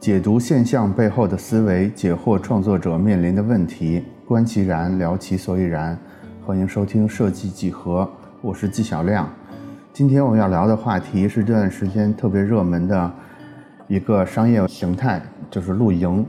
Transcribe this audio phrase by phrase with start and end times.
[0.00, 5.96] 解读现象背后的思维，解惑创作者面临的问题，观其然，聊其所以然。
[6.42, 8.10] 欢迎收听设计几何，
[8.40, 9.28] 我是纪晓亮。
[9.92, 13.12] 今天我们要聊的话题是这段时间特别热门的
[13.88, 16.24] 一个商业形态，就是露营。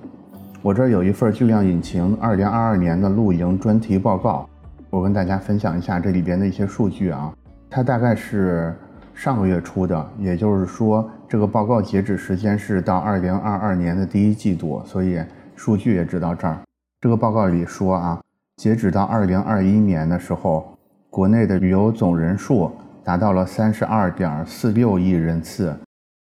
[0.61, 4.49] 我这儿有一份巨量引擎2022年的露营专题报告，
[4.89, 7.33] 我跟大家分享一下这里边的一些数据啊。
[7.69, 8.75] 它大概是
[9.13, 11.09] 上个月出的，也就是说。
[11.31, 15.17] 这个报告截止时间是到二零二二年的第一季度，所以
[15.55, 16.57] 数据也知道这儿。
[16.99, 18.21] 这个报告里说啊，
[18.57, 20.77] 截止到二零二一年的时候，
[21.09, 22.69] 国内的旅游总人数
[23.01, 25.73] 达到了三十二点四六亿人次。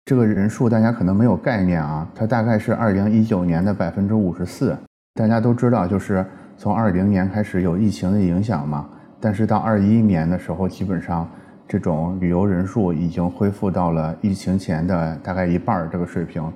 [0.07, 4.77] 这个人数大家可能没有概念啊，它大概是二零一九年的百分之五十四。
[5.15, 6.27] 大家都知道，就是
[6.59, 8.89] 从二零年开始有疫情的影响嘛，
[9.21, 11.31] 但是到二一年的时候，基本上。
[11.69, 16.53] 这种旅游人数已经恢复到了疫情前的大概一半这个水平，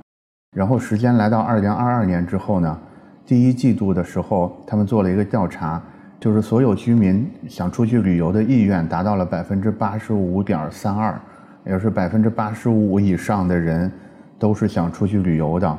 [0.57, 2.79] 然后时间来到二零二二年之后呢，
[3.27, 5.83] 第一季度的时候，他们做了一个调查，
[6.21, 11.21] 就是所有居民想出去旅游的意愿达到了百分之八十五点三二，
[11.67, 13.91] 也是百分之八十五以上的人
[14.39, 15.79] 都是想出去旅游的。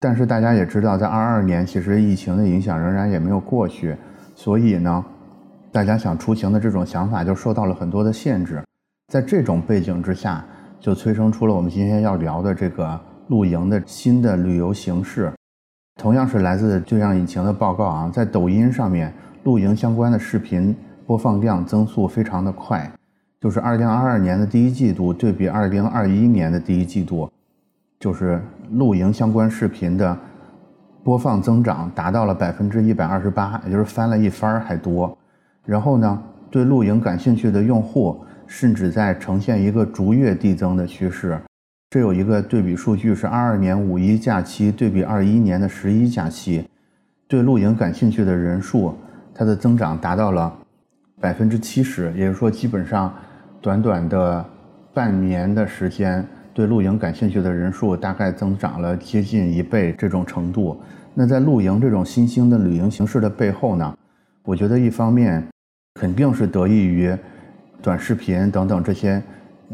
[0.00, 3.94] 但是大家也知道，在二二年其实疫情的影响仍然也没有过去，
[4.34, 5.04] 所以呢。
[5.72, 8.62] 大家想出行的这种想法就受到了很多的限制，
[9.10, 10.44] 在这种背景之下，
[10.78, 15.32] 就催生出了我们今天要聊的这个露营的新的旅游形式。
[15.98, 19.10] 同样是来自巨量引擎的报告啊，在抖音上面，
[19.44, 22.92] 露营相关的视频播放量增速非常的快，
[23.40, 27.30] 就是二零二二年的第一季度对比二零二一年的第一季度，
[27.98, 28.38] 就是
[28.72, 30.14] 露营相关视频的
[31.02, 35.16] 播放增长达到了百分之一百二十八，也就是翻了一番还多。
[35.64, 41.38] 然后呢，对露营感兴趣的用户甚至在呈现一个逐月递增的趋势。
[41.90, 46.64] 这有一个对比数据是二二年五一假期对比二一年的十一假期，
[47.28, 48.94] 对露营感兴趣的人数，
[49.34, 50.52] 它的增长达到了
[51.20, 53.14] 百分之七十，也就是说，基本上
[53.60, 54.44] 短短的
[54.94, 60.80] 半年的时间，对露营感兴趣的人数大概增长了接近一倍这种程度。
[61.14, 63.94] 那在露营这种新兴的旅行形式的背后呢，
[64.44, 65.46] 我觉得一方面。
[65.94, 67.16] 肯定是得益于
[67.80, 69.22] 短视频等等这些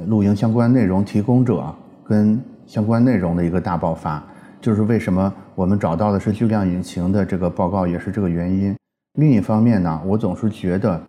[0.07, 1.75] 露营相关内容提供者
[2.05, 4.23] 跟相关内容的一个大爆发，
[4.61, 8.77] 就是为什么我们找到的是巨量引擎的这个报告，也是这个原因。
[9.19, 11.01] 另一方面呢，我总是觉得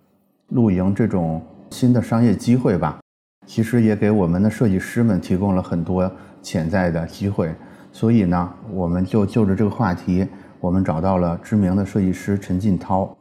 [0.50, 3.00] 露营这种新的商业机会吧，
[3.46, 6.10] 其实也给我们的设计师们提供了很多
[6.42, 7.54] 潜在的机会。
[7.92, 10.28] 所以呢，我们就就着这个话题，
[10.60, 13.16] 我们找到了知名的设计师陈进涛。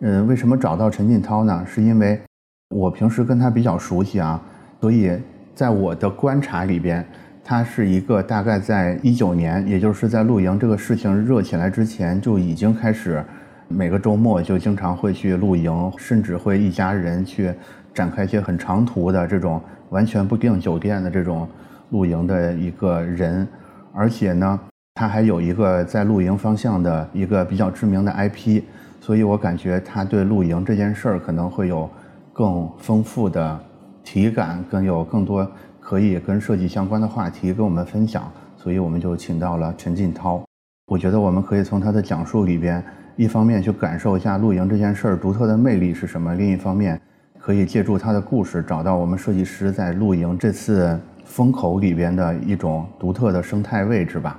[0.00, 1.64] 嗯，为什么找到陈进涛呢？
[1.66, 2.20] 是因为
[2.68, 4.38] 我平时跟他比较熟悉啊，
[4.78, 5.10] 所以
[5.54, 7.02] 在我的观察里边，
[7.42, 13.24] 他是一个大概在一九年，也就是在露营这个事情热起来之前，就已经开始
[13.68, 17.54] 每个周末就经常会去露营，甚至会一家人去
[17.94, 19.58] 展开一些很长途的这种
[19.88, 21.48] 完全不订酒店的这种
[21.88, 23.48] 露营的一个人，
[23.94, 24.60] 而且呢，
[24.94, 28.62] 他还有一个在露营方向的一个比较知名的 IP。
[29.06, 31.88] 所以我感觉他对露营这件事儿可能会有
[32.32, 33.56] 更丰富的
[34.02, 38.28] 体感，更有更多可以跟设计相关的话题跟我们分享。
[38.56, 40.42] 所以我们就请到了陈进涛。
[40.88, 42.84] 我觉得我们可以从他的讲述里边，
[43.14, 47.00] 一方面去感受一下露营这件事儿独特的魅力是什么，另一方面
[47.38, 54.36] 可以借助他的故事，找到我们设计师在露营这次风口里边的一种独特的生态位置吧。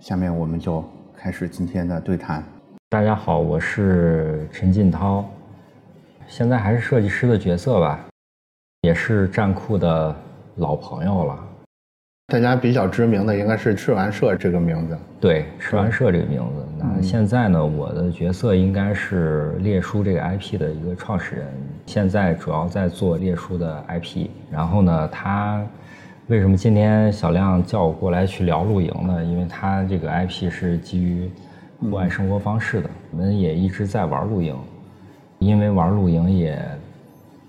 [0.00, 0.82] 下面我们就
[1.14, 2.42] 开始今天的对谈。
[2.88, 5.28] 大家好，我是陈进涛，
[6.28, 7.98] 现在还是设计师的角色吧，
[8.82, 10.14] 也是站酷的
[10.58, 11.36] 老朋友了。
[12.28, 14.96] 大家比较知名的应该是赤完社这个名字。
[15.20, 16.64] 对，赤完社这个名字。
[16.78, 21.48] 那现在呢，我的角色应该是列书这个 IP 的一个创始人，
[21.86, 24.28] 现在主要在做列书的 IP。
[24.48, 25.60] 然后呢，他
[26.28, 29.24] 为什么今天小亮叫我过来去聊露营呢？
[29.24, 31.28] 因为他这个 IP 是基于。
[31.78, 34.56] 户外生活方式的，我们也一直在玩露营，
[35.38, 36.58] 因为玩露营也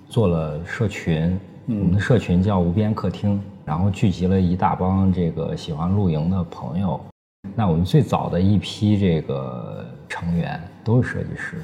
[0.09, 6.99] 做了社群，我们的社群叫无边客厅，然后聚集了一大帮这个喜欢露营的朋友。
[7.55, 11.57] 那我们最早的一批这个成员都是设计师，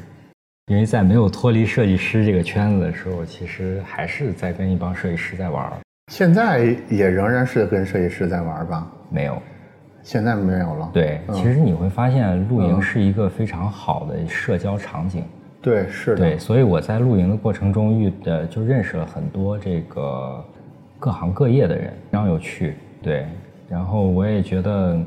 [0.67, 5.73] 因为在没有脱离设计师这个圈子的时候，其实还是在跟一帮设计师在玩。
[6.11, 8.89] 现在也仍然是跟设计师在玩吧？
[9.09, 9.41] 没有。
[10.03, 10.89] 现在没有了。
[10.93, 15.23] 对，其实你会发现露营是一个非常好的社交场景。
[15.61, 16.17] 对，是的。
[16.17, 20.43] 对，所以我在露营的过程中遇的就认识了很多这个
[20.99, 22.75] 各行各业的人，非常有趣。
[23.01, 23.25] 对，
[23.69, 24.99] 然后我也觉得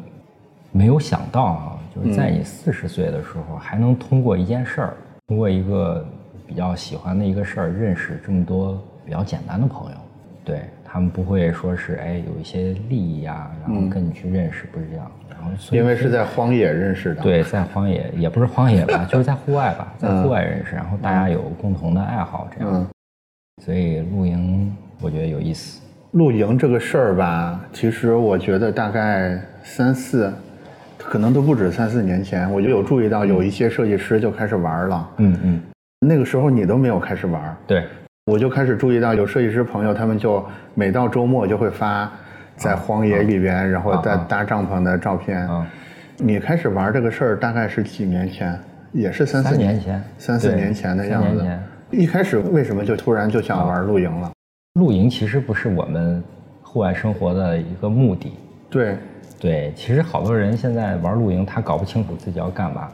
[0.72, 4.96] 没有想到啊，就是在你四十岁的时候，还能通过一件事儿，
[5.26, 6.02] 通过一个
[6.46, 9.96] 比较喜欢的一个事儿，认识这么多比较简单的朋友。
[10.42, 15.10] 对他们不会说是哎有一些利益呀，然后跟你去认识，不是这样。
[15.28, 17.22] 然后因为是在荒野认识的。
[17.22, 22.86] 对，在荒野也不是荒野吧， 就是在户外吧，在户外认识，然后大家有共同的爱好这样。
[23.62, 25.82] 所以露营我觉得有意思。
[26.12, 30.32] 露营这个事儿吧，其实我觉得大概三四，
[30.96, 35.10] 可能都不止三四年前，我就有注意到有一些设计师就开始玩了。
[35.18, 35.62] 嗯嗯。
[36.00, 37.56] 那个时候你都没有开始玩。
[37.66, 37.84] 对。
[38.26, 40.44] 我就开始注意到有设计师朋友，他们就
[40.74, 42.10] 每到周末就会发
[42.56, 45.48] 在荒野里边，然后在搭帐篷的照片。
[46.16, 48.58] 你开始玩这个事儿大概是几年前？
[48.90, 51.46] 也是三四年前，三四年前的样子。
[51.92, 54.32] 一开始为什么就突然就想玩露营了？
[54.74, 56.20] 露营其实不是我们
[56.62, 58.32] 户外生活的一个目的。
[58.68, 58.98] 对，
[59.38, 62.88] 对，其实好多人现在玩露营，他搞不清楚自己要干嘛。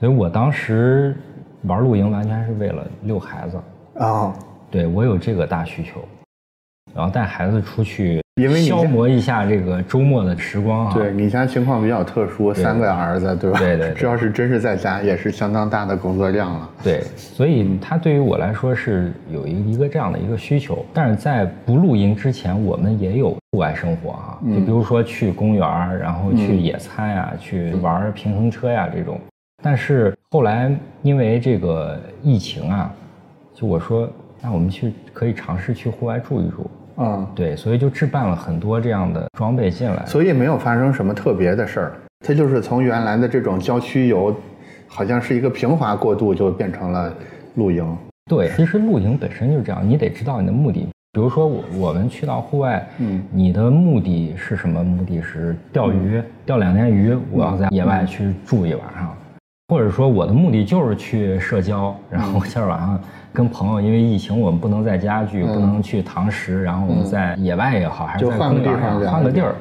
[0.00, 1.14] 所以我当时
[1.62, 3.56] 玩露营完全是为了遛孩子。
[3.98, 4.34] 啊，
[4.70, 6.00] 对我有这个大需求，
[6.94, 10.94] 然后带孩子出去，因为消磨一下这个周末的时光啊。
[10.94, 13.58] 对你家情况比较特殊，三个儿子，对吧？
[13.58, 13.92] 对对。
[13.94, 16.70] 这 要是真是在家，也是相当大的工作量了。
[16.82, 20.84] 对，所以他对于我来说是有一一个这样的一个需求。
[20.94, 29.20] 但是在不露营之前，我们也有户外生活啊，就比如说去公园然后去野餐呀，去玩平衡车呀这种。
[29.62, 32.90] 但是后来因为这个疫情啊。
[33.62, 34.10] 就我说，
[34.40, 36.68] 那我们去可以尝试去户外住一住。
[36.96, 40.04] 嗯，对，所以就置办了很多这样的装备进来。
[40.04, 41.92] 所以没有发生什么特别的事儿，
[42.26, 44.34] 它就是从原来的这种郊区游，
[44.88, 47.14] 好像是一个平滑过渡，就变成了
[47.54, 47.96] 露营。
[48.28, 50.88] 对，其实露营本身就是这样，你得知道你的目的。
[51.12, 54.82] 比如说我我们去到户外，嗯，你的目的是什么？
[54.82, 59.16] 目的是钓鱼，钓两天鱼，我要在野外去住一晚上，
[59.68, 63.00] 或者说我的目的就是去社交，然后今儿晚上。
[63.34, 69.54] 跟朋友，因为疫情，我们不能在家聚，不能去堂食，然后我们在野外也好，还是在公园上换个地儿。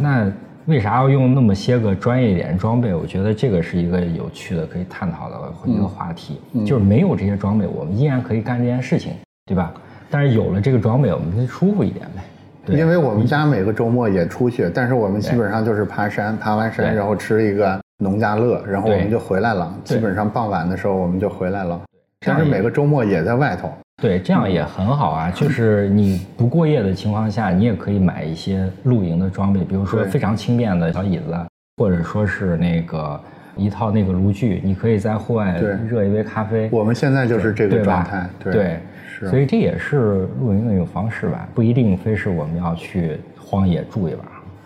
[0.00, 0.32] 那
[0.64, 2.94] 为啥要用那么些个专业一点装备？
[2.94, 6.40] 我觉得这个是一个有趣的、可以探讨的一个话题。
[6.64, 9.12] 就是没有这些装备，我们依然可以干这件事情，
[9.44, 9.74] 对吧？
[10.08, 12.74] 但是有了这个装备，我们就舒服一点呗。
[12.74, 19.74] 因为我们家每个周末也出去，但是我们基本上就是爬山，爬完山然后吃一个农家乐，然后我们就回来了。
[19.84, 21.80] 基本上傍晚的时候我们就回来了。
[22.24, 23.72] 但是每个周末也在外头，
[24.02, 25.30] 对，这样也很好啊。
[25.30, 31.36] 就是你不过夜的情况下，你也可以买一些露营的装备，比如说非常轻便的小椅子，
[31.76, 33.20] 或者说是那个
[33.56, 36.68] 一套那个炉具，你可以在户外热一杯咖啡。
[36.72, 38.78] 我们现在就是这个状态，对，
[39.08, 39.28] 是。
[39.28, 44.22] 所以这也是露营的一种方式吧，不一定非是我们要去荒野住一晚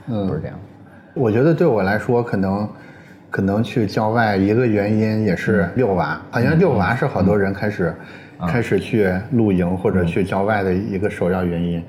[0.08, 0.58] 上，不是这样。
[1.14, 2.68] 我觉得对我来说，可能。
[3.32, 7.94] 可能去郊外一个原因也是遛娃，好像遛娃是好多人开始
[8.46, 11.82] 开始去露营或者去郊外的一个首要原因。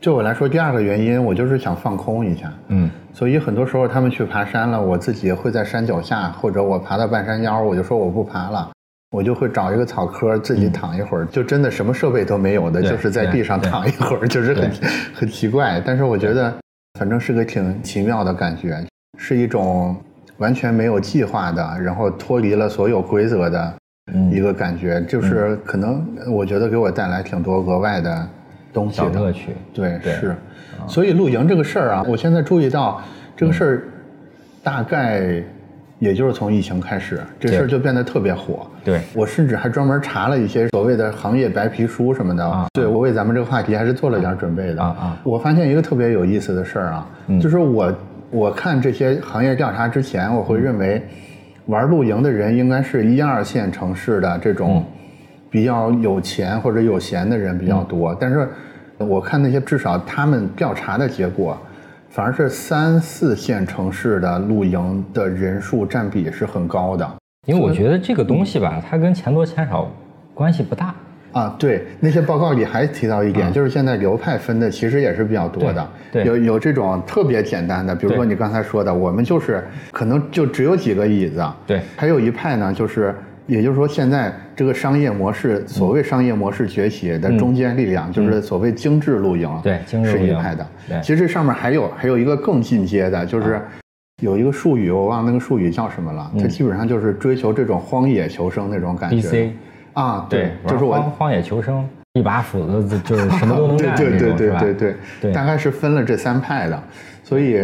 [0.00, 2.50] 对我来说，第二个原因我就是想放空一下。
[2.68, 8.70] 嗯，所以很多时候他们去爬山了，我自己会在山脚下，或者我爬到半山腰，我就说我不爬了，
[9.10, 14.70] 我就会找一个草棵自己躺一会儿，就真的什么设备都没有的，就是在地上躺一会儿，就是很
[15.12, 15.78] 很奇怪。
[15.84, 16.54] 但是我觉得，
[16.98, 18.82] 反正是个挺奇妙的感觉，
[19.18, 19.94] 是一种。
[20.38, 23.74] 完全没有计划的，然后脱离了所有规则的
[24.30, 28.28] 一个感觉，就是可能我觉得给我带来挺多额外的
[28.72, 29.52] 东西的乐趣。
[29.72, 30.36] 对，是。
[30.86, 33.00] 所以露营这个事儿啊，我现在注意到
[33.34, 33.82] 这个事儿，
[34.62, 35.42] 大概
[35.98, 38.66] 也就是从疫情开始，这事儿就变得特别火。
[38.84, 42.46] 对，我甚至还专门查了一些所谓的行业白皮书什么的。
[42.46, 44.82] 啊，对我为咱们这个话题还是做了点准备的。
[44.82, 47.08] 啊啊，我发现一个特别有意思的事儿啊，
[47.40, 47.90] 就是我。
[48.30, 51.00] 我看这些行业调查之前，我会认为
[51.66, 54.84] 玩露营的人应该是一二线城市的这种
[55.50, 58.14] 比较有钱或者有闲的人比较多。
[58.20, 58.48] 但是
[58.98, 61.56] 我看那些至少他们调查的结果，
[62.08, 67.08] 反而是三四线城市的露营的人数占比是很高的。
[67.46, 69.88] 因为我觉得这个东西吧，它跟钱多钱少
[70.34, 70.94] 关系不大。
[71.36, 79.62] 啊，对，那些报告里还提到一点，就是现在流派分的其实也是比较多的，对有有这种特别简单的，比如说你刚才说的，我们就是
[79.92, 83.14] 可能就只有几个椅子，对，还有一派呢，就是
[83.46, 90.66] 也就是说现在这个商业模式，所谓商业模式崛起的中坚力量，就是所谓精致露营，对，精致是一派的。
[91.02, 93.60] 其实上面还有还有一个更进阶的，就是
[94.22, 99.52] 有一个术语，我忘了那个术语叫什么了，它基本上就是追求这种荒野求生那种感觉。
[99.96, 106.82] 啊，对，就是我荒野求生，一把斧子就是什么都能干 对对对对对对，大概是分了这三派的，
[107.24, 107.58] 所以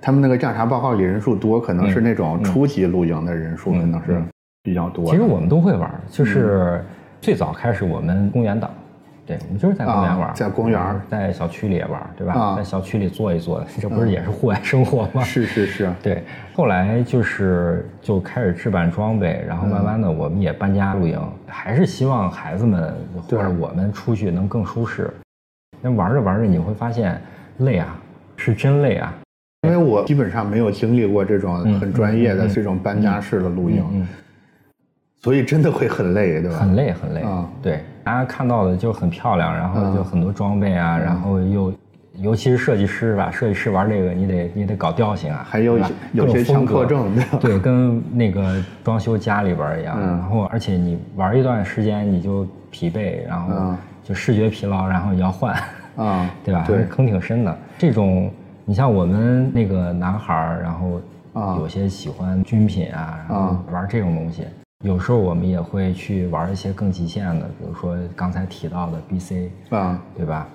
[0.00, 4.22] 他们那个调查报告里人数多，可能是那种初级露营的人数可能是
[4.62, 5.04] 比较多。
[5.10, 6.82] 其实我们都会玩，就是
[7.20, 8.70] 最早开始我们公园党。
[9.28, 12.56] 对，我们就是在公园玩，在公园，在小区里也玩，对吧？
[12.56, 15.20] 在小区里坐一坐，这不是也是户外生活吗？
[15.22, 15.92] 是是是。
[16.02, 22.94] 对，后来就是就开始置办装备，然后慢慢的我们也搬家露营，还是希望孩子们
[23.28, 25.10] 或者我们出去能更舒适。
[25.82, 27.20] 那玩着玩着你会发现
[27.58, 28.00] 累啊，
[28.38, 29.14] 是真累啊。
[29.62, 34.08] 因为我基本上没有经历过这种很专业的这种搬家式的露营。
[35.20, 36.58] 所以真的会很累，对吧？
[36.58, 37.22] 很累，很累。
[37.22, 41.70] 啊，对，大家看到的就很漂亮，然后就很多装备啊，然后又，
[42.14, 45.78] 尤其是设计师吧，设计师玩这个，你得你得搞调性啊，还有
[46.14, 50.00] 有些强迫症， 对，跟那个装修家里边一样。
[50.00, 55.54] 然后，而且你玩一段时间你就疲惫，然后就视觉疲劳，然后你要换，
[55.96, 56.64] 啊， 对吧？
[56.66, 57.58] 对，坑挺深的。
[57.76, 58.32] 这种，
[58.64, 60.98] 你像我们那个男孩儿，然后
[61.58, 64.44] 有些喜欢军品啊，然后玩这种东西。
[64.84, 70.46] 有时候我们也会去玩一些更极限的，比如说刚才提到的 BC 啊，对吧？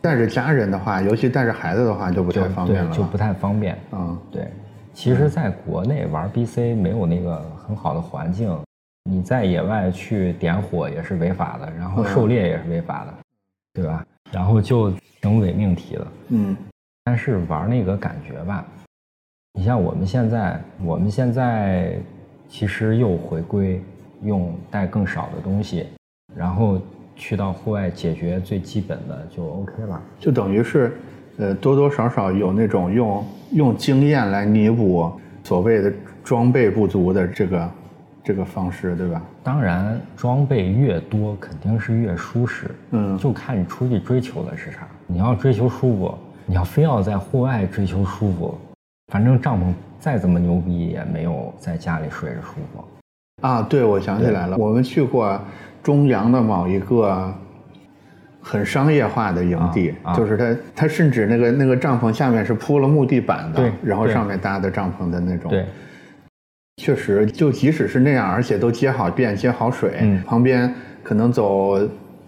[0.00, 3.78] 带着家人的话，尤其带着孩子的话，就不太方便了，就不太方便。
[3.92, 4.50] 嗯，对。
[4.92, 8.58] 其实，在国内玩 BC 没有那个很好的环境，
[9.04, 13.14] 你在野外去点火也是违法的，然后狩猎也是违法的，
[13.74, 14.04] 对吧？
[14.32, 16.06] 然后就挺伪命题的。
[16.30, 16.56] 嗯。
[17.04, 18.66] 但是玩那个感觉吧，
[19.52, 21.96] 你像我们现在，我们现在。
[22.50, 23.80] 其实又回归
[24.24, 25.86] 用带更少的东西，
[26.34, 26.78] 然后
[27.14, 30.02] 去到户外解决最基本的就 OK 了。
[30.18, 30.92] 就等于是，
[31.38, 35.10] 呃，多多少少有那种用用经验来弥补
[35.44, 35.92] 所谓的
[36.24, 37.70] 装备不足的这个
[38.24, 39.22] 这个方式，对吧？
[39.44, 42.70] 当然，装备越多肯定是越舒适。
[42.90, 44.88] 嗯，就看你出去追求的是啥。
[45.06, 46.14] 你要追求舒服，
[46.46, 48.58] 你要非要在户外追求舒服，
[49.12, 49.72] 反正帐篷。
[50.00, 53.60] 再怎么牛逼也没有在家里睡着舒服，啊！
[53.68, 55.38] 对，我想起来了，我们去过
[55.82, 57.32] 中粮的某一个
[58.40, 65.50] 很商业化的营地，就是它，它甚至那个那个帐篷下面是铺了木地板的，然后上面搭的帐篷的那种。
[65.50, 65.66] 对，
[66.82, 71.78] 确实，就即使是那样，而且都接好电、接好水，旁边可能走。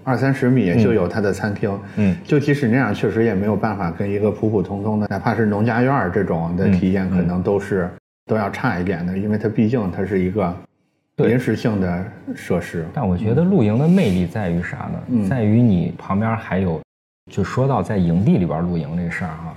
[0.04, 7.88] 二三十米就有它的餐厅，嗯，就即使那样，确实也没有办法跟一个普普通通的，哪怕是农家院这种的体验，可能都是
[8.26, 10.54] 都要差一点的，因为它毕竟它是一个
[11.16, 12.04] 临时性的
[12.34, 12.84] 设施。
[12.92, 15.28] 但我觉得露营的魅力在于啥呢？
[15.28, 16.80] 在于你旁边还有，
[17.30, 19.54] 就说到在营地里边露营这事儿哈，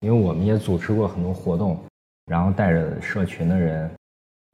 [0.00, 1.78] 因为我们也组织过很多活动，
[2.26, 3.90] 然后带着社群的人。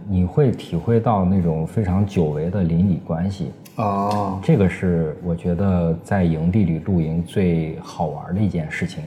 [0.09, 9.02] 你会体会到那种非常久违的邻里关系哦，这个是我觉得在营地里露营最好玩的一件事情。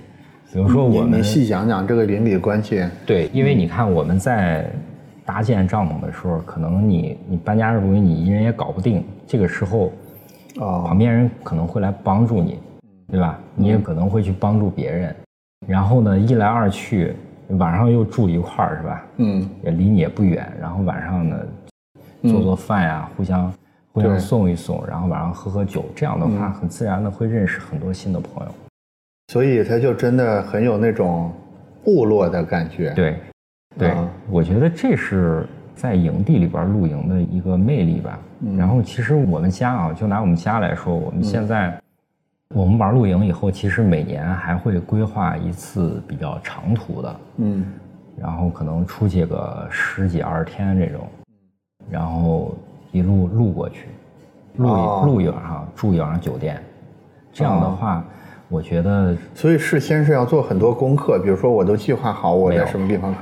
[0.52, 2.84] 比如说我们细讲讲这个邻里关系。
[3.06, 4.70] 对，因为你看我们在
[5.26, 9.92] 搭建帐篷的时候，可能你你搬家露营你一人也搞不定，这个时候，
[10.60, 12.60] 哦，旁边人可能会来帮助你，
[13.12, 13.40] 对吧？
[13.54, 15.16] 你也可能会去帮助别人，
[15.68, 17.14] 然后呢，一来二去。
[17.50, 19.06] 晚上又住一块儿是吧？
[19.18, 20.52] 嗯，也离你也不远。
[20.60, 21.38] 然后晚上呢，
[22.24, 23.54] 做做饭呀，互相
[23.92, 28.52] 互相送一送，然后晚上喝喝酒，这样的话很自然的会认识很多新的朋友。
[29.32, 31.32] 所以他就真的很有那种
[31.84, 32.92] 部落的感觉。
[32.92, 33.18] 对，
[33.78, 33.96] 对，
[34.30, 38.20] 我觉得这是在营地里边露营的一个魅力吧。
[38.58, 41.80] 然后其实我们家啊，就拿我们家来说，我们现在。
[42.54, 47.66] 我们玩露营以后，其实每年还会规划一次比较长途的，嗯，
[48.18, 51.08] 然后可能出去个十几二十天这种，
[51.90, 52.56] 然后
[52.92, 53.88] 一路路过去，
[54.58, 54.68] 露
[55.06, 56.62] 露一晚上，住一晚上酒店，
[57.34, 58.06] 这样的话，
[58.48, 63.14] 我觉得，所以事先是要做很多功课，比如说我都计划好我在什么地方，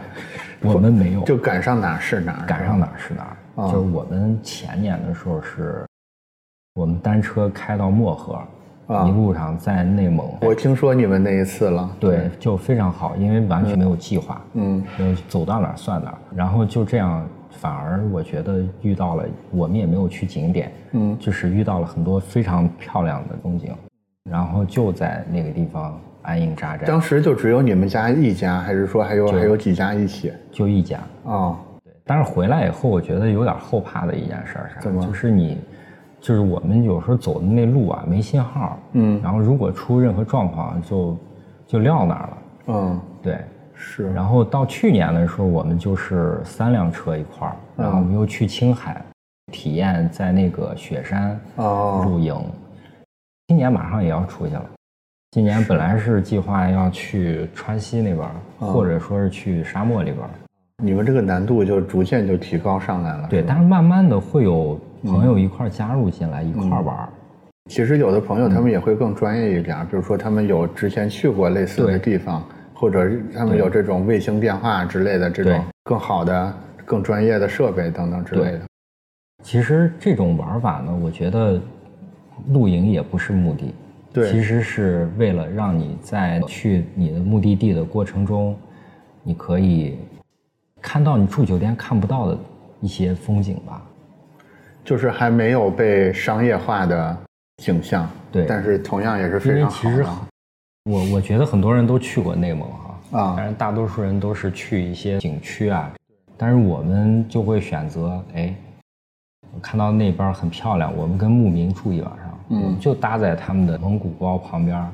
[0.61, 3.35] 我们没有，就赶上哪是哪，赶上哪是哪，
[3.67, 5.85] 就是我们前年的时候是，
[6.75, 8.37] 我们单车开到漠河。
[9.07, 23.73] 一路上在内蒙，我听说你们那一次了，对，就非常好，因为完全没有计划，嗯，就走到哪儿算哪儿，然后就这样，反而我觉得遇到了，我们也没有去景点，嗯，就是遇到了很多非常漂亮的风景，
[24.29, 26.85] 然后就在那个地方安营扎寨。
[26.85, 30.33] 当时就只有你们家一家，还是说还有还有几家一起？
[30.51, 31.93] 就一家啊，对。
[32.05, 35.07] 但是回来以后，我觉得有点后怕的一件事儿是啥？
[35.07, 35.57] 就是你。
[36.23, 41.17] 就是我们有时候走的那路啊，没信号，嗯，然后如果出任何状况，就
[41.67, 42.37] 就撂那儿了，
[42.67, 43.37] 嗯，对，
[43.73, 44.09] 是。
[44.13, 49.03] 然后到去年的时候，我们就是三辆车一块儿，然后我们又去青海，
[49.51, 52.33] 体验在那个雪山露营。
[53.49, 54.65] 今年马上也要出去了，
[55.31, 58.25] 今年本来是计划要去川西那边，
[58.59, 60.25] 或者说是去沙漠里边。
[60.81, 63.27] 你们这个难度就逐渐就提高上来了。
[63.29, 67.09] 对，但是慢慢的会有朋友一块加入进来一块玩。
[67.69, 72.43] 其实有的朋友他们也会更专业一点，比如说他们有之前去过类似的地方，
[72.73, 78.61] 或者他们有这种卫星电话之类的这种更好的、更专业的设备等等之类的。
[79.43, 81.59] 其实这种玩法呢，我觉得
[82.49, 83.73] 露营也不是目的，
[84.11, 88.55] 对，其实是为了让你在去你的目的地的过程中，
[89.21, 89.97] 你可以
[90.81, 92.37] 看到你住酒店看不到的
[92.81, 93.81] 一些风景吧，
[94.83, 97.17] 就是还没有被商业化的。
[97.57, 100.05] 景象对，但是同样也是非常好的。
[100.85, 105.93] 我我觉得很多人都去过内蒙哈啊，但是大多数人都是去一些景区啊，
[106.35, 108.53] 但是我们就会选择哎，
[109.61, 114.91] 看到那边很漂亮，我们跟牧民住一晚上，嗯，就搭在他们的蒙古包旁边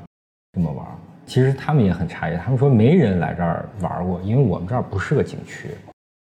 [0.52, 0.86] 这么玩。
[1.26, 5.70] 其实他们也很诧异，他们说没人来这儿玩过，因为我们这儿不是个景区，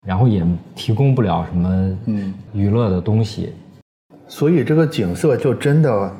[0.06, 0.44] 然后也
[0.75, 3.52] 提供不了什么嗯娱乐的东西，
[4.26, 6.12] 所以这个景色就真的。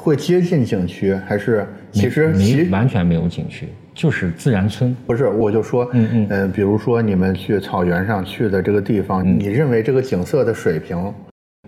[0.00, 4.96] 会接近景区还是其实没完全没有景区，就是自然村。
[5.04, 11.12] 不是，我就说，嗯嗯，呃，比如说你们去草原上去的这个地方，你认为这个景色的水平，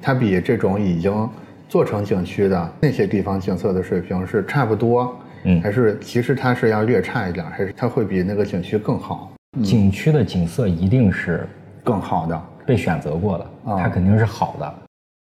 [0.01, 1.29] 它比这种已经
[1.69, 9.33] 做成景区的那些地方景色的水平是差不多，嗯，还是其实它是要略差一点，还是它会比那个景区更好？
[9.63, 11.47] 景区的景色一定是
[11.83, 14.75] 更好的，被选择过的，它肯定是好的。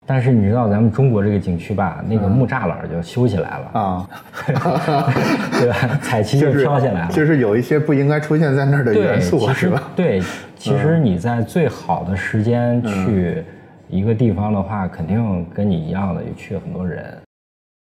[0.06, 3.70] 但是你知道咱们中国这个景区吧，那个木栅栏就修起来了。
[3.80, 4.08] 啊，
[4.46, 5.98] 对吧？
[6.00, 9.90] 彩旗就飘起来了，就是有一些不应该出现在那儿的元素，是吧？
[9.96, 10.22] 对，
[10.56, 13.44] 其实你在最好的时间去
[13.88, 17.04] 一个地方的话，肯定跟你一样的也去了很多人，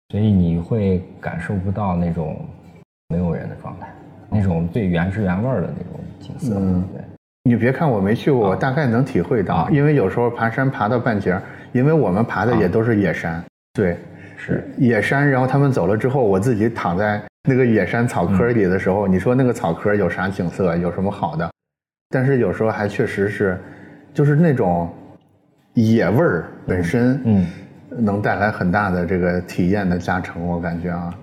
[0.10, 2.38] 所以你会感受不到那种
[3.10, 3.88] 没有人的状态，
[4.30, 6.54] 那种最原汁原味的那种景色。
[6.56, 7.02] 嗯，对。
[7.44, 11.40] 你别看我没去过，我大概能体会到，因为有时候爬山爬到半截。
[11.72, 13.98] 因为我们爬的也都是野山，对，
[14.38, 15.30] 是野山。
[15.30, 21.52] 然后他们走了之后，我自己躺在那个野山草坑里的时候，你说那个草坑有啥景色，有什么好的？
[22.12, 23.60] 但是有时候还确实是，
[24.14, 24.90] 就是那种
[25.74, 27.46] 野味儿本身，嗯，
[27.90, 30.48] 能带来很大的这个体验的加成。
[30.48, 31.14] 我感觉啊，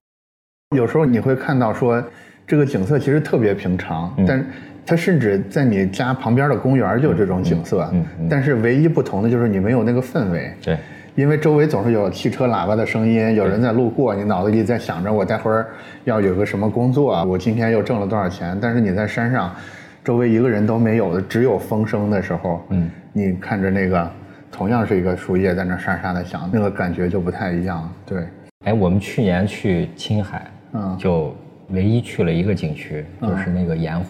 [0.77, 2.05] 有时候你会看到说，
[2.47, 4.45] 这个景色其实特别平常，但。
[4.85, 7.89] 它甚至在你家旁边的公园就有这种景色，
[8.29, 10.53] 但是唯一不同的就是你没有那个氛围。
[10.61, 10.77] 对，
[11.15, 15.69] 因为周围总是有汽车喇叭的声音，有人在路过，你脑子里在想着我待会儿
[16.05, 18.59] 要有个什么工作，我今天又挣了多少钱。
[18.61, 19.55] 但是你在山上，
[20.03, 24.11] 周围一个人都没有的，只有风声的时候，嗯，你看着那个
[24.51, 27.89] 同样是一个树叶在那沙沙的响，那个感觉就不太一样。
[28.05, 28.25] 对，
[28.65, 31.35] 哎，我们去年去青海，嗯，就
[31.69, 34.07] 唯一去了一个景区，就是那个盐湖。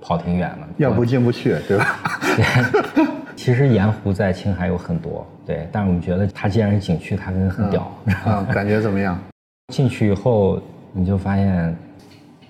[0.00, 1.98] 跑挺远了，要不进不去，对吧？
[2.36, 3.04] 对，
[3.36, 7.92] 其实盐湖在青海有很多，对，但是我们觉得它既然是景区，它肯定很屌。
[8.24, 9.18] 啊，感觉怎么样？
[9.72, 10.60] 进去以后
[10.92, 11.76] 你就发现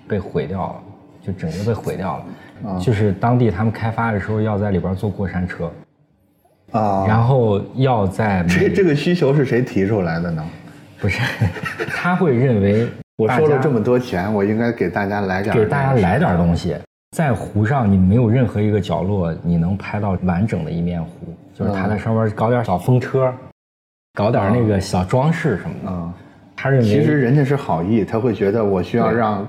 [0.06, 0.82] 被毁掉了，
[1.26, 2.70] 就整个被毁掉了。
[2.70, 5.70] 啊，就是当地他们开发的时候要在里边坐过山车，
[6.72, 10.44] 啊，然后要在这这个需求是谁提出来的呢？
[11.00, 11.20] 不是，
[11.94, 16.76] 他会认为我收了这么多钱，我应该给大家来点给大家来点东西。
[17.12, 21.10] 在湖上，你没有任何一个角落你能拍到完整的一面湖，
[21.54, 23.32] 就是他在上面搞点小风车，
[24.14, 26.12] 搞点那个小装饰什么的。
[26.54, 29.48] 他认为其实人家是好意，他会觉得我需要让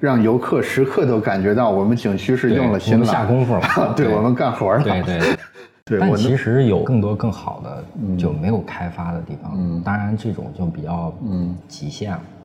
[0.00, 4.82] 让游客时刻都感觉到我们景区是用了心了，下功夫了， 对我们干活了。
[4.82, 5.36] 对对对。
[6.00, 12.20] 但其实有更多更好的就没有开发的地方，当然这种就比较嗯极限了。
[12.20, 12.35] 嗯，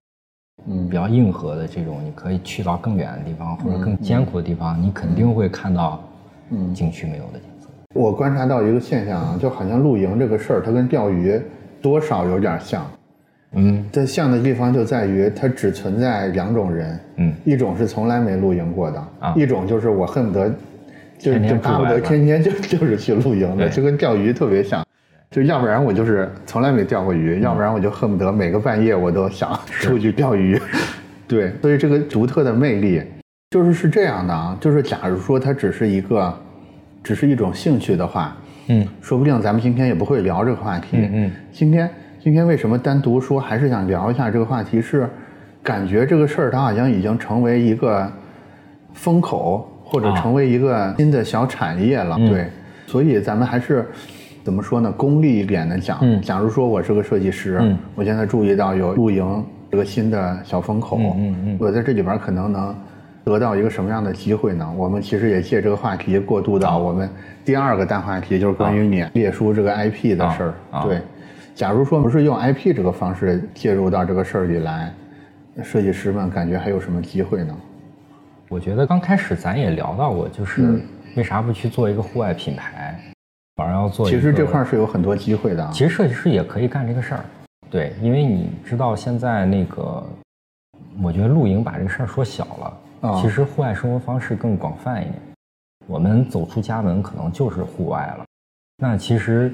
[0.90, 6.04] 比较硬核的这种，你可以去到更远的地方或者更艰苦的地方，你肯定会看到，
[6.50, 7.68] 嗯，景区没有的景色。
[7.94, 11.42] 我观察到一个现象啊，就好像露营这个事儿，它跟钓鱼
[11.82, 12.86] 多少有点像。
[13.54, 20.50] 嗯，它像的地方就在于它只存在两种人，嗯，一种是从来没露营过的，啊，一种就是我恨不得，
[21.18, 24.86] 就就巴不得天天就就是去露营的，就跟钓鱼特别像。
[25.32, 30.60] 就要不然我就是从来没钓过鱼，要不然我就恨不得每个半夜我都想出去钓鱼。
[31.26, 33.02] 对，所以这个独特的魅力
[33.52, 36.38] 就是是这样的啊，就是假如说它只是一个，
[37.02, 38.36] 只是一种兴趣的话，
[38.68, 40.98] 嗯，说不定咱们今天也不会聊这个话题。
[40.98, 41.32] 嗯嗯。
[41.54, 41.90] 今天
[42.22, 44.82] 今天为什么单独说，还是想聊一下这个话题？
[44.82, 45.10] 是
[45.64, 48.12] 感觉这个事儿它好像已经成为一个
[48.94, 52.18] 风口，或者成为一个新的小产业了。
[52.18, 52.48] 对，
[52.86, 53.88] 所以咱们还是。
[54.44, 54.92] 怎么说呢？
[54.92, 62.76] 功利一点的讲，假如说我是个设计师，我现在注意到有露营这个新的小风口，嗯嗯嗯我在这里边可能能
[63.24, 64.68] 得到一个什么样的机会呢？
[64.76, 67.10] 我们其实也借这个话题过渡到我们
[67.46, 70.54] 第二个大话题，就是关于你列出这个 IP 的事儿。
[70.72, 71.02] 啊啊对，
[71.54, 74.92] 假如说不是用 IP 这个方式介入到这个事儿里来，
[75.62, 77.56] 设计师们感觉还有什么机会呢？
[78.50, 80.82] 我觉得刚开始咱也聊到过，就是嗯
[81.16, 83.00] 为啥不去做一个户外品牌，
[83.62, 84.10] 反而要做？
[84.10, 85.72] 其实这块是有很多机会的啊。
[85.72, 87.26] 其实设计师也可以干这个事儿，
[87.70, 90.04] 对，因为你知道现在那个，
[91.02, 95.16] 我觉得露营把这个事儿说小了，啊其实户外生活方式更广泛一点。
[95.88, 98.26] 我们走出家门可能就是户外了，
[98.78, 99.54] 那其实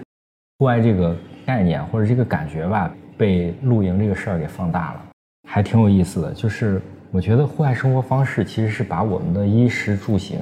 [0.60, 1.15] 户外这个
[1.46, 5.02] 概念或者这个感觉吧，被露营这个事儿给放大了，
[5.50, 6.32] 还挺有意思的。
[6.32, 10.39] 就是我觉得户外生活方式其实是把我们的衣食住行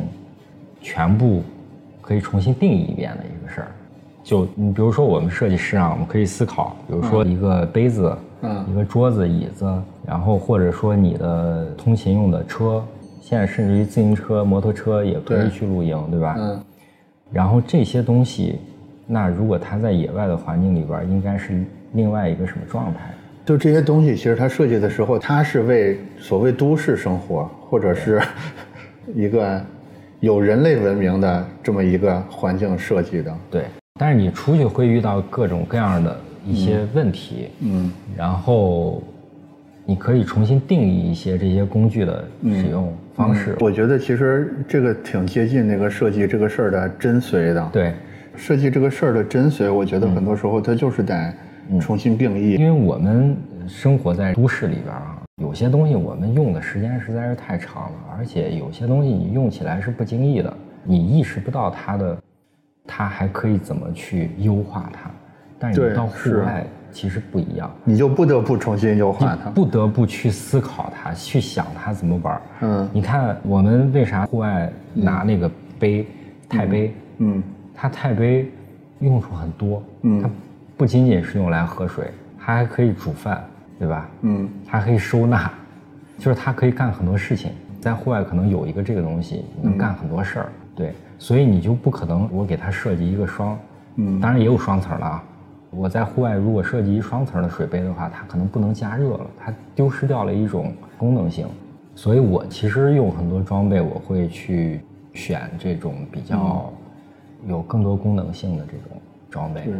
[0.81, 1.43] 全部
[2.05, 3.67] 可以重新定义一遍的一个事儿。
[4.23, 9.65] 就你比如说我们设计师啊，我们可以思考，比如说一个杯子，嗯一个桌子、椅子，
[10.05, 12.83] 然后或者说你的通勤用的车，
[13.21, 16.35] 现在甚至于自行车、摩托车也可以去露营，对吧？
[16.37, 16.63] 嗯
[17.31, 18.59] 然后这些东西，
[19.07, 21.63] 那如果它在野外的环境里边，应该是
[21.93, 23.13] 另外一个什么状态？
[23.43, 28.21] 就这些东西，其实它设计的时候，它是为所谓都市生活，或者是
[29.13, 29.59] 一个
[30.19, 33.35] 有人类文明的这么一个环境设计的。
[33.51, 33.65] 对，
[33.99, 39.03] 但是你出去会遇到各种各样的一些问题，嗯然后
[39.85, 43.55] 你可以重新定义一些这些工具的使用方式。
[43.59, 47.93] 我觉得其实这个挺接近那个设计这个事儿的真髓的。，对，
[48.35, 51.33] 设计这个事儿的真髓，我觉得很多时候它就是得
[51.79, 52.53] 重新定义。
[52.53, 53.35] 因为我们
[53.67, 62.17] 生活在都市里边啊，有些东西我们用的时间实在是太长了，而且有些东西你用起来是不经意的，你意识不到它的，
[62.87, 65.11] 它还可以怎么去优化它。
[65.59, 69.49] 但是你到户外其实不一样，你就不得不重新优化它。
[69.49, 72.41] 不得不去思考它，去想它怎么玩儿。
[72.61, 76.07] 嗯你看我们为啥户外拿那个杯，
[76.47, 77.43] 钛杯，嗯
[77.73, 78.49] 它钛杯
[78.99, 80.29] 用处很多，嗯它
[80.77, 83.43] 不仅仅是用来喝水，它还可以煮饭，
[83.77, 84.09] 对吧？
[84.21, 85.51] 嗯它可以收纳，
[86.17, 87.51] 就是它可以干很多事情。
[87.79, 93.57] 在户外可能有一个这个东西，嗯能干很多事儿，对，所以你就不可能我给它设计一个双，
[93.97, 95.23] 嗯当然也有双层了啊。
[95.69, 101.45] 我在户外如果设计一双层的水杯的话，它可能不能加热了，它丢失掉了一种功能性。
[101.95, 104.81] 所以我其实用很多装备，我会去
[105.13, 106.73] 选这种比较
[107.47, 109.61] 有更多功能性的这种装备。
[109.65, 109.73] 对，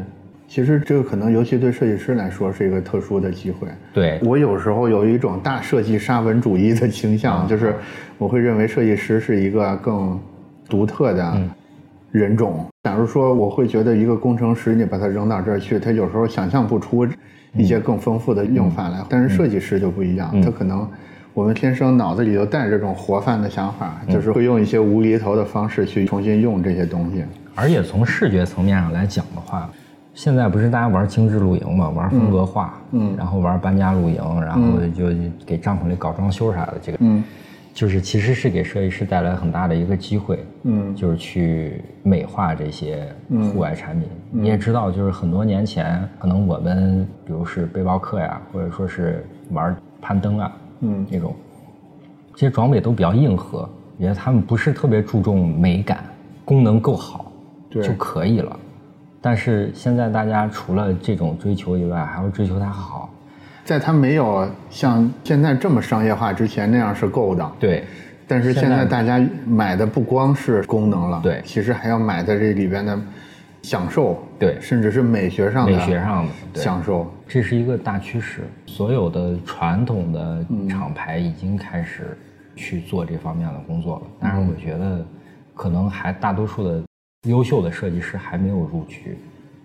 [0.48, 3.68] 其实这个可能尤其对设计师来说是一个特殊的机会。
[3.94, 7.74] 对，我有时候有一种大设计沙文主义的倾向，就是
[8.18, 10.20] 我会认为设计师是一个更
[10.70, 11.42] 独特的
[12.12, 12.66] 人种。
[12.84, 17.08] 假如说我会觉得一个工程师，你把他扔到这儿去，他有时候想象不出
[17.54, 20.88] 一些更丰富的用法来，但是设计师就不一样，他可能。
[21.34, 27.26] 我们天生脑子里就带着这种活泛的想法，就是会用一些无厘头的方式去重新用这些东西。
[27.56, 29.70] 而且从视觉层面上来讲的话，
[30.16, 34.62] 现在不是大家玩精致露营嘛，玩风格化，嗯然后玩搬家露营，然后
[34.96, 35.08] 就
[35.46, 37.24] 给帐篷里搞装修啥的，这个，嗯。
[37.74, 40.96] 就是其实是给设计师带来很大的一个机会，嗯。
[40.96, 43.14] 就是去美化这些
[43.52, 44.08] 户外产品。
[44.32, 44.42] 嗯。
[44.42, 51.06] 你也知道，就是很多年前，可能我们比如是背包客呀，或者说是玩攀登啊，嗯。
[51.12, 51.36] 这种，
[52.34, 56.06] 这些装备都比较硬核，也他们不是特别注重美感，
[56.46, 57.30] 功能够好
[57.70, 57.86] 对。
[57.86, 58.58] 就可以了。
[59.26, 63.10] 但是现在大家除了这种追求以外，还要追求它好。
[63.64, 67.52] 在它没有像现在这么商业化之前那样是够的。
[67.60, 67.84] 对，
[68.28, 72.96] 但是现现在在大家买的不光是功能了，对其实还要买在这里边的
[73.64, 77.12] 享受，对甚至是美学上的美学上的享受。
[77.28, 82.16] 这是一个大趋势，所有的传统的嗯厂牌已经开始
[82.56, 84.02] 去做这方面的工作了。
[84.20, 85.04] 但嗯是我觉得，
[85.56, 86.84] 可能还大多数的
[87.26, 89.18] 优秀的设计师还没有入局。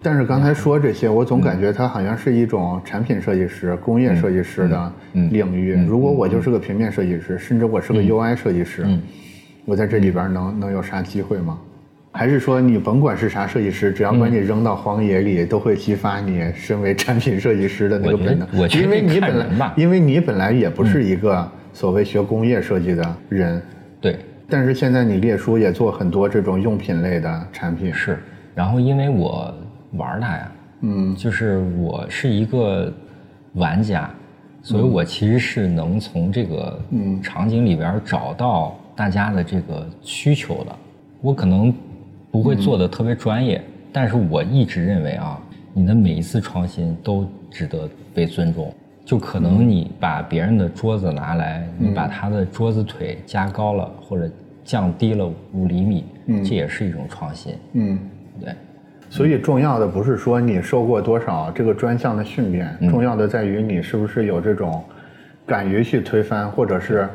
[0.03, 5.29] 但是刚才说这些，我总感觉它好像是一种产品设计师、工业设计师的嗯。
[5.31, 5.75] 领域。
[5.87, 9.01] 如果我就是个平面设计师，甚至我是个 UI 设计师，嗯。
[9.67, 11.59] 我在这里边能能有啥机会吗？
[12.13, 18.49] 还是说你甭管是啥设计师，只要把你扔到荒野里，都会激发你身为产品设计师的那个本能？
[18.71, 23.63] 因为你本来，因为你本来也不是一个所谓学工业设计的人，
[24.01, 24.19] 对，
[24.51, 28.19] 但是现在你列书也做很多这种用品类的产品，是。
[28.55, 29.55] 然后因为我
[29.93, 32.93] 玩它呀，嗯就是我是一个
[33.55, 34.11] 玩家，
[34.63, 40.77] 所以我其实是能从这个嗯场景里边找到大家的这个需求的。
[41.23, 41.73] 我可能
[42.31, 45.41] 不会做的特别专业，但是我一直认为啊，
[45.73, 48.75] 你的每一次创新都值得被尊重。
[49.03, 54.31] 就可能你把别人的桌子拿来，你把他的桌子腿加高了或者
[54.65, 56.05] 降低了五厘米，
[56.45, 57.55] 这也是一种创新。
[57.73, 57.99] 嗯，
[58.41, 58.55] 对，
[59.09, 64.83] 所以重要的不是说你受过多少这个专项的训练，重要的在于你是不是有这种
[65.47, 67.09] 敢于去推翻，或者是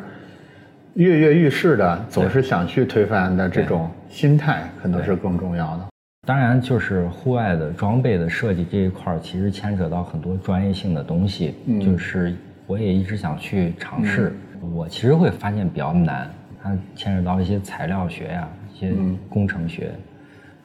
[0.95, 5.85] 跃跃欲试的，总是想去推翻的这种心态，可能是更重要的。
[6.27, 11.53] 当然，就是户外的装备的设计这一块儿，其实牵扯到很多专业性的东西。
[11.67, 12.33] 嗯，就是
[12.65, 14.33] 我也一直想去尝试。
[14.73, 16.27] 我其实会发现比较难，
[16.65, 18.91] 它牵扯到一些材料学呀，一些
[19.29, 19.91] 工程学，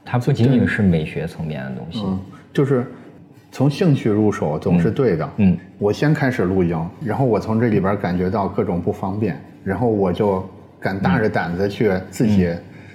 [0.03, 2.03] 它不仅仅是美学层面的东西。
[2.07, 2.19] 嗯，
[2.55, 2.87] 就是
[3.53, 5.29] 从兴趣入手总是对的。
[5.37, 10.43] 嗯，我先开始露营，然后我从这里边感觉到各种不方便，然后我就
[10.81, 12.49] 敢大着胆子去自己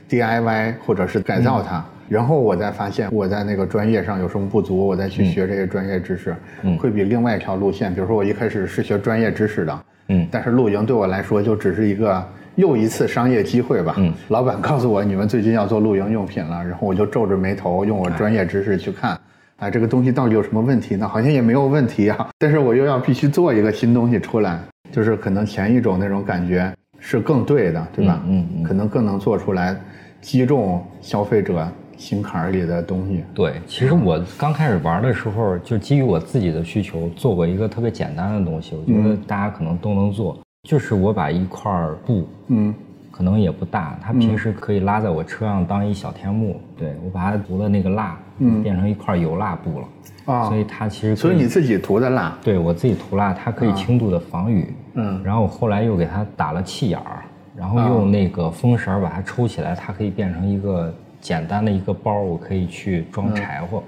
[0.10, 1.86] DIY 或者是改造它。
[2.10, 6.36] 然后我再发现我在那个专业上有什么不足，我再去学这些专业知识，
[6.80, 12.24] 会比另外一条路线，比如说我一开始是学专业知识的，嗯，但是露营对我来说就只是一个
[12.56, 13.96] 又一次商业机会吧。
[13.98, 19.20] 嗯，老板告诉我你们最近要做露营用品了，然后我就皱着眉头用我专业知识去看，
[19.58, 21.08] 啊，这个东西到底有什么问题呢？
[21.08, 24.60] 好像也没有问题啊， 但是我又要必须做一个新东西出来，
[24.92, 28.22] 就是可能前一种那种感觉是更对的，对吧？
[28.28, 29.76] 嗯嗯，可能更能做出来
[30.22, 31.68] 击中消费者。
[31.98, 33.24] 心坎儿里的东西。
[33.34, 38.76] 对，其实我刚开始玩的时候，就基于我自己的需求，做过一个特别简单的东西。
[38.76, 41.72] 我觉得大家可能都能做，就是我把一块
[42.06, 42.74] 布，嗯，
[43.12, 46.60] 可能也不大，它平时可以拉在我车上当一小天幕。
[46.76, 49.88] 对我把它涂了那个蜡，嗯，变成一块油蜡布了。
[50.26, 52.38] 啊，所以它其实所以你自己涂的蜡？
[52.44, 54.74] 对我自己涂蜡，它可以轻度的防雨。
[54.96, 57.24] 嗯，然后我后来又给它打了气眼儿，
[57.56, 60.94] 然后用那个风绳把它抽起来，它可以变成一个。
[61.22, 63.82] 简单的一个包，我可以去装柴火，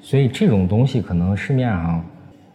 [0.00, 2.04] 所以这种东西可能市面上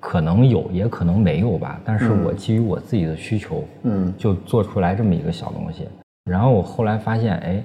[0.01, 1.79] 可能有，也可能没有吧。
[1.85, 5.87] 但是我基于我自己的需求，嗯，就做出来这么一个小东西。
[6.25, 7.63] 然后我后来发现，哎，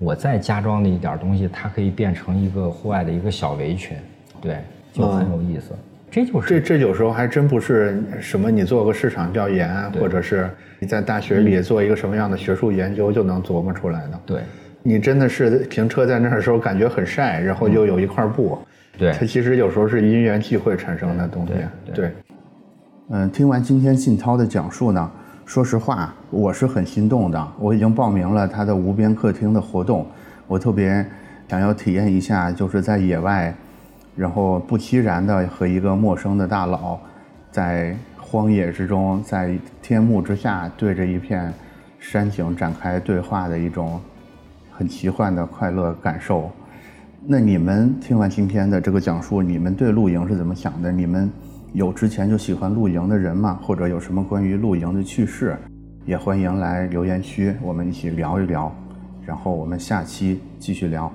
[0.00, 3.96] 我再加装的一点东西，它可以变成一个户外的一个小围裙，
[4.42, 4.58] 对，
[4.92, 5.72] 就很有意思。
[6.10, 14.20] 这就是这这有时候还真不是什么，你做个市场调研，或者是你在大学里做一个什么样的学术研究就能琢磨出来的。
[14.26, 14.40] 对。
[14.82, 18.56] 你真的是停车在那儿的时候感觉很晒，然后又有一块布，
[18.98, 21.52] 对，它其实有时候是因缘际会产生的东西。
[21.94, 22.12] 对，
[23.10, 25.10] 嗯，听完今天信涛的讲述呢，
[25.44, 27.48] 说实话我是很心动的。
[27.58, 30.06] 我已经报名了他的无边客厅的活动，
[30.46, 31.04] 我特别
[31.48, 33.54] 想要体验一下，就是在野外，
[34.16, 36.98] 然后不期然的和一个陌生的大佬，
[37.50, 41.52] 在荒野之中，在天幕之下对着一片
[41.98, 44.00] 山景展开对话的一种。
[44.78, 46.50] 很奇幻的快乐感受。
[47.28, 50.92] 那你们听完今天的这个讲述，你们对露营是怎么想的？
[50.92, 51.28] 你们
[51.72, 53.58] 有之前就喜欢露营的人吗？
[53.60, 55.56] 或者有什么关于露营的趣事？
[56.04, 58.72] 也欢迎来留言区，我们一起聊一聊。
[59.26, 61.12] 然后我们下期继续聊。